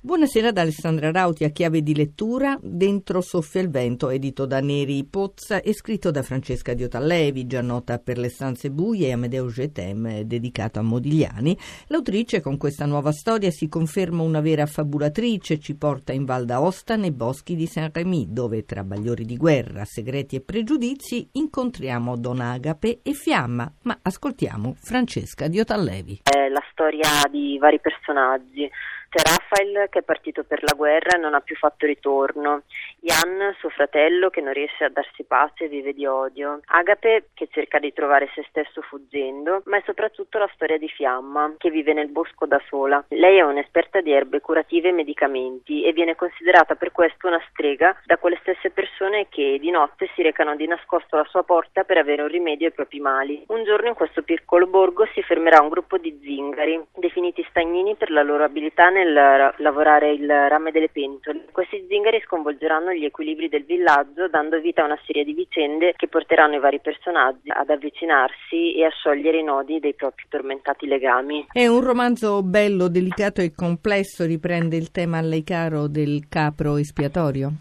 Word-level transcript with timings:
Buonasera 0.00 0.52
da 0.52 0.60
Alessandra 0.60 1.10
Rauti 1.10 1.42
a 1.42 1.48
chiave 1.48 1.82
di 1.82 1.92
lettura 1.92 2.56
Dentro 2.62 3.20
soffia 3.20 3.60
il 3.60 3.68
vento, 3.68 4.10
edito 4.10 4.46
da 4.46 4.60
Neri 4.60 5.04
Pozza 5.04 5.60
e 5.60 5.74
scritto 5.74 6.12
da 6.12 6.22
Francesca 6.22 6.72
Diotallevi, 6.72 7.48
già 7.48 7.62
nota 7.62 7.98
per 7.98 8.16
le 8.16 8.28
stanze 8.28 8.70
buie 8.70 9.08
e 9.08 9.12
Amedeo 9.12 9.48
Getem, 9.48 10.20
dedicato 10.20 10.78
a 10.78 10.82
Modigliani. 10.82 11.58
L'autrice 11.88 12.40
con 12.40 12.58
questa 12.58 12.86
nuova 12.86 13.10
storia 13.10 13.50
si 13.50 13.68
conferma 13.68 14.22
una 14.22 14.40
vera 14.40 14.66
fabulatrice, 14.66 15.58
ci 15.58 15.74
porta 15.74 16.12
in 16.12 16.24
Val 16.24 16.44
d'Aosta 16.44 16.94
nei 16.94 17.10
boschi 17.10 17.56
di 17.56 17.66
Saint-Rémy, 17.66 18.26
dove 18.28 18.64
tra 18.64 18.84
bagliori 18.84 19.24
di 19.24 19.36
guerra, 19.36 19.84
segreti 19.84 20.36
e 20.36 20.42
pregiudizi 20.42 21.28
incontriamo 21.32 22.16
Don 22.16 22.38
Agape 22.38 23.00
e 23.02 23.14
Fiamma, 23.14 23.68
ma 23.82 23.98
ascoltiamo 24.00 24.76
Francesca 24.78 25.48
Diotallevi. 25.48 26.20
È 26.22 26.48
la 26.48 26.62
storia 26.70 27.28
di 27.28 27.58
vari 27.58 27.80
personaggi 27.80 28.70
c'è 29.10 29.22
Rafael 29.22 29.88
che 29.88 30.00
è 30.00 30.02
partito 30.02 30.44
per 30.44 30.62
la 30.62 30.74
guerra 30.74 31.16
e 31.16 31.18
non 31.18 31.34
ha 31.34 31.40
più 31.40 31.56
fatto 31.56 31.86
ritorno. 31.86 32.62
Jan, 33.00 33.54
suo 33.58 33.70
fratello, 33.70 34.28
che 34.28 34.42
non 34.42 34.52
riesce 34.52 34.84
a 34.84 34.90
darsi 34.90 35.24
pace 35.24 35.64
e 35.64 35.68
vive 35.68 35.94
di 35.94 36.04
odio. 36.04 36.60
Agape, 36.66 37.30
che 37.32 37.48
cerca 37.50 37.78
di 37.78 37.92
trovare 37.92 38.28
se 38.34 38.44
stesso 38.48 38.82
fuggendo, 38.82 39.62
ma 39.64 39.78
è 39.78 39.82
soprattutto 39.86 40.36
la 40.38 40.50
storia 40.54 40.76
di 40.76 40.88
Fiamma, 40.88 41.54
che 41.56 41.70
vive 41.70 41.94
nel 41.94 42.08
bosco 42.08 42.44
da 42.44 42.60
sola. 42.68 43.02
Lei 43.08 43.38
è 43.38 43.42
un'esperta 43.42 44.00
di 44.02 44.12
erbe 44.12 44.40
curative 44.40 44.88
e 44.88 44.92
medicamenti 44.92 45.84
e 45.84 45.92
viene 45.92 46.14
considerata 46.14 46.74
per 46.74 46.92
questo 46.92 47.28
una 47.28 47.42
strega 47.50 47.98
da 48.04 48.18
quelle 48.18 48.38
stesse 48.42 48.70
persone 48.70 49.28
che 49.30 49.56
di 49.58 49.70
notte 49.70 50.10
si 50.14 50.22
recano 50.22 50.54
di 50.54 50.66
nascosto 50.66 51.16
alla 51.16 51.28
sua 51.28 51.44
porta 51.44 51.84
per 51.84 51.96
avere 51.96 52.22
un 52.22 52.28
rimedio 52.28 52.66
ai 52.66 52.72
propri 52.72 53.00
mali. 53.00 53.42
Un 53.48 53.64
giorno 53.64 53.88
in 53.88 53.94
questo 53.94 54.22
piccolo 54.22 54.66
borgo 54.66 55.06
si 55.14 55.22
fermerà 55.22 55.62
un 55.62 55.70
gruppo 55.70 55.96
di 55.96 56.18
zingari, 56.22 56.78
definiti 56.94 57.44
stagnini 57.48 57.94
per 57.94 58.10
la 58.10 58.22
loro 58.22 58.44
abilità 58.44 58.90
nel 58.98 59.54
lavorare 59.58 60.12
il 60.12 60.26
rame 60.26 60.70
delle 60.72 60.88
pentole. 60.88 61.46
Questi 61.52 61.84
zingari 61.88 62.20
sconvolgeranno 62.24 62.92
gli 62.92 63.04
equilibri 63.04 63.48
del 63.48 63.64
villaggio, 63.64 64.28
dando 64.28 64.60
vita 64.60 64.82
a 64.82 64.86
una 64.86 64.98
serie 65.06 65.24
di 65.24 65.32
vicende 65.32 65.94
che 65.96 66.08
porteranno 66.08 66.56
i 66.56 66.60
vari 66.60 66.80
personaggi 66.80 67.50
ad 67.50 67.70
avvicinarsi 67.70 68.74
e 68.74 68.84
a 68.84 68.90
sciogliere 68.90 69.38
i 69.38 69.44
nodi 69.44 69.78
dei 69.78 69.94
propri 69.94 70.24
tormentati 70.28 70.86
legami. 70.86 71.46
È 71.52 71.66
un 71.66 71.80
romanzo 71.80 72.42
bello, 72.42 72.88
delicato 72.88 73.40
e 73.40 73.52
complesso, 73.54 74.24
riprende 74.24 74.76
il 74.76 74.90
tema 74.90 75.18
a 75.18 75.22
lei 75.22 75.44
caro 75.44 75.86
del 75.86 76.26
capro 76.28 76.76
espiatorio? 76.76 77.52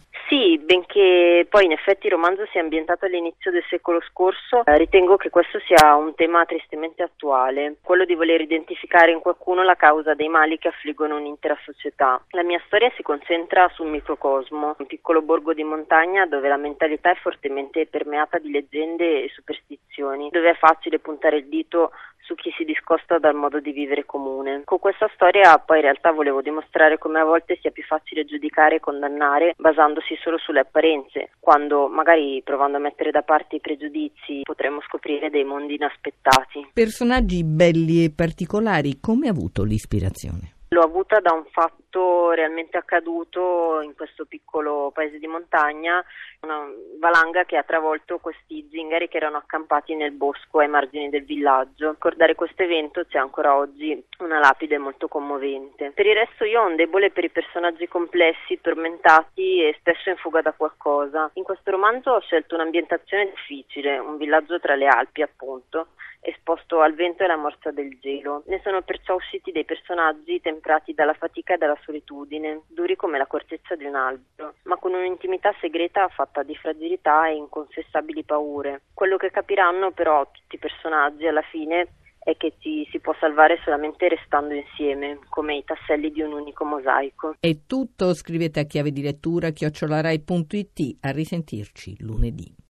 Benché 0.67 1.47
poi 1.49 1.63
in 1.63 1.71
effetti 1.71 2.07
il 2.07 2.11
romanzo 2.11 2.45
sia 2.51 2.59
ambientato 2.59 3.05
all'inizio 3.05 3.51
del 3.51 3.63
secolo 3.69 4.01
scorso, 4.01 4.65
eh, 4.65 4.77
ritengo 4.77 5.15
che 5.15 5.29
questo 5.29 5.61
sia 5.61 5.95
un 5.95 6.13
tema 6.13 6.43
tristemente 6.43 7.03
attuale, 7.03 7.77
quello 7.81 8.03
di 8.03 8.15
voler 8.15 8.41
identificare 8.41 9.13
in 9.13 9.21
qualcuno 9.21 9.63
la 9.63 9.75
causa 9.75 10.13
dei 10.13 10.27
mali 10.27 10.57
che 10.57 10.67
affliggono 10.67 11.15
un'intera 11.15 11.57
società. 11.63 12.21
La 12.31 12.43
mia 12.43 12.61
storia 12.65 12.91
si 12.97 13.01
concentra 13.01 13.69
sul 13.69 13.87
microcosmo, 13.87 14.75
un 14.77 14.85
piccolo 14.87 15.21
borgo 15.21 15.53
di 15.53 15.63
montagna 15.63 16.25
dove 16.25 16.49
la 16.49 16.57
mentalità 16.57 17.11
è 17.11 17.15
fortemente 17.15 17.87
permeata 17.87 18.37
di 18.37 18.51
leggende 18.51 19.23
e 19.23 19.29
superstizioni, 19.29 20.27
dove 20.31 20.49
è 20.49 20.55
facile 20.55 20.99
puntare 20.99 21.37
il 21.37 21.47
dito 21.47 21.91
su 22.27 22.35
chi 22.35 22.51
si 22.57 22.65
discosta 22.65 23.19
dal 23.19 23.35
modo 23.35 23.61
di 23.61 23.71
vivere 23.71 24.03
comune. 24.05 24.63
Con 24.65 24.79
questa 24.79 25.09
storia 25.13 25.57
poi 25.59 25.77
in 25.77 25.83
realtà 25.83 26.11
volevo 26.11 26.41
dimostrare 26.41 26.97
come 26.97 27.21
a 27.21 27.23
volte 27.23 27.57
sia 27.61 27.71
più 27.71 27.83
facile 27.83 28.25
giudicare 28.25 28.75
e 28.75 28.79
condannare 28.81 29.53
basandosi 29.57 30.17
solo 30.21 30.37
sulle 30.37 30.59
apparenze, 30.59 31.29
quando 31.39 31.87
magari 31.87 32.41
provando 32.43 32.75
a 32.75 32.81
mettere 32.81 33.11
da 33.11 33.21
parte 33.21 33.55
i 33.55 33.61
pregiudizi 33.61 34.41
potremmo 34.43 34.81
scoprire 34.81 35.29
dei 35.29 35.45
mondi 35.45 35.75
inaspettati. 35.75 36.69
Personaggi 36.73 37.45
belli 37.45 38.03
e 38.03 38.11
particolari, 38.11 38.99
come 38.99 39.27
ha 39.27 39.31
avuto 39.31 39.63
l'ispirazione? 39.63 40.55
L'ho 40.69 40.81
avuta 40.81 41.21
da 41.21 41.33
un 41.33 41.45
fatto 41.49 41.86
realmente 42.31 42.77
accaduto 42.77 43.81
in 43.81 43.95
questo 43.95 44.25
piccolo 44.25 44.91
paese 44.93 45.19
di 45.19 45.27
montagna, 45.27 46.03
una 46.41 46.67
valanga 46.99 47.43
che 47.45 47.57
ha 47.57 47.63
travolto 47.63 48.19
questi 48.19 48.67
zingari 48.69 49.07
che 49.07 49.17
erano 49.17 49.37
accampati 49.37 49.95
nel 49.95 50.11
bosco 50.11 50.59
ai 50.59 50.67
margini 50.67 51.09
del 51.09 51.25
villaggio. 51.25 51.91
Ricordare 51.91 52.35
questo 52.35 52.63
evento 52.63 53.05
c'è 53.05 53.17
ancora 53.17 53.55
oggi 53.55 54.03
una 54.19 54.39
lapide 54.39 54.77
molto 54.77 55.07
commovente. 55.07 55.91
Per 55.91 56.05
il 56.05 56.15
resto 56.15 56.45
io 56.45 56.61
ho 56.61 56.67
un 56.67 56.75
debole 56.75 57.11
per 57.11 57.23
i 57.23 57.29
personaggi 57.29 57.87
complessi, 57.87 58.61
tormentati 58.61 59.63
e 59.63 59.75
spesso 59.79 60.09
in 60.09 60.17
fuga 60.17 60.41
da 60.41 60.53
qualcosa. 60.53 61.29
In 61.33 61.43
questo 61.43 61.71
romanzo 61.71 62.11
ho 62.11 62.19
scelto 62.19 62.55
un'ambientazione 62.55 63.29
difficile, 63.29 63.97
un 63.97 64.17
villaggio 64.17 64.59
tra 64.59 64.75
le 64.75 64.87
Alpi 64.87 65.21
appunto, 65.21 65.87
esposto 66.21 66.81
al 66.81 66.93
vento 66.93 67.23
e 67.23 67.25
alla 67.25 67.37
morsa 67.37 67.71
del 67.71 67.97
gelo. 67.99 68.43
Ne 68.47 68.59
sono 68.63 68.81
perciò 68.81 69.15
usciti 69.15 69.51
dei 69.51 69.65
personaggi 69.65 70.41
temprati 70.41 70.93
dalla 70.93 71.13
fatica 71.13 71.53
e 71.53 71.57
dalla 71.57 71.77
solitudine, 71.87 72.63
duri 72.67 72.97
come 72.97 73.17
la 73.17 73.25
cortezza 73.25 73.75
di 73.75 73.85
un 73.85 73.95
albero, 73.95 74.55
ma 74.63 74.75
con 74.75 74.93
un'intimità 74.93 75.55
segreta 75.61 76.09
fatta 76.09 76.43
di 76.43 76.53
fragilità 76.55 77.29
e 77.29 77.35
inconfessabili 77.35 78.23
paure. 78.23 78.81
Quello 78.93 79.15
che 79.15 79.31
capiranno 79.31 79.91
però 79.91 80.29
tutti 80.29 80.55
i 80.55 80.59
personaggi 80.59 81.25
alla 81.25 81.41
fine 81.41 81.87
è 82.19 82.35
che 82.35 82.55
ci 82.59 82.85
si 82.91 82.99
può 82.99 83.15
salvare 83.21 83.57
solamente 83.63 84.09
restando 84.09 84.53
insieme, 84.53 85.19
come 85.29 85.55
i 85.55 85.63
tasselli 85.63 86.11
di 86.11 86.21
un 86.21 86.33
unico 86.33 86.65
mosaico. 86.65 87.35
È 87.39 87.55
tutto, 87.65 88.13
scrivete 88.13 88.59
a 88.59 88.65
chiave 88.65 88.91
di 88.91 89.01
lettura 89.01 89.51
chiocciolarai.it, 89.51 90.97
a 91.01 91.11
risentirci 91.11 91.95
lunedì. 92.01 92.65